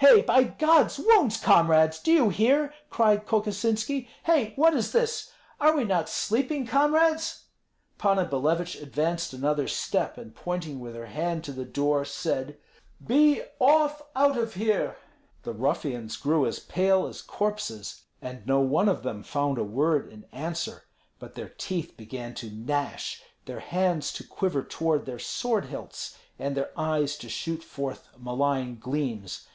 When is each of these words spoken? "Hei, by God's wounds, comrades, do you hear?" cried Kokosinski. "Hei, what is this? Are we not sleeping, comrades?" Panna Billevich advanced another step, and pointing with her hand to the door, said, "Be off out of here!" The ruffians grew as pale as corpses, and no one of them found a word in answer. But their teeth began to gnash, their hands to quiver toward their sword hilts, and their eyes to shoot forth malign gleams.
"Hei, 0.00 0.22
by 0.22 0.44
God's 0.44 0.98
wounds, 0.98 1.36
comrades, 1.38 1.98
do 1.98 2.12
you 2.12 2.28
hear?" 2.28 2.72
cried 2.90 3.26
Kokosinski. 3.26 4.08
"Hei, 4.24 4.52
what 4.56 4.74
is 4.74 4.92
this? 4.92 5.32
Are 5.58 5.74
we 5.76 5.84
not 5.84 6.08
sleeping, 6.08 6.66
comrades?" 6.66 7.44
Panna 7.98 8.24
Billevich 8.26 8.80
advanced 8.82 9.32
another 9.34 9.66
step, 9.68 10.16
and 10.16 10.34
pointing 10.34 10.80
with 10.80 10.94
her 10.94 11.06
hand 11.06 11.44
to 11.44 11.52
the 11.52 11.64
door, 11.66 12.04
said, 12.06 12.58
"Be 13.06 13.42
off 13.58 14.02
out 14.14 14.38
of 14.38 14.54
here!" 14.54 14.96
The 15.42 15.54
ruffians 15.54 16.16
grew 16.18 16.46
as 16.46 16.58
pale 16.58 17.06
as 17.06 17.20
corpses, 17.22 18.02
and 18.22 18.46
no 18.46 18.60
one 18.60 18.88
of 18.88 19.02
them 19.02 19.22
found 19.22 19.56
a 19.58 19.64
word 19.64 20.10
in 20.10 20.24
answer. 20.32 20.84
But 21.18 21.34
their 21.34 21.50
teeth 21.50 21.96
began 21.96 22.34
to 22.36 22.50
gnash, 22.50 23.22
their 23.46 23.60
hands 23.60 24.12
to 24.14 24.24
quiver 24.24 24.62
toward 24.62 25.04
their 25.04 25.18
sword 25.18 25.66
hilts, 25.66 26.16
and 26.38 26.54
their 26.54 26.70
eyes 26.78 27.16
to 27.16 27.28
shoot 27.30 27.62
forth 27.62 28.08
malign 28.18 28.78
gleams. 28.78 29.46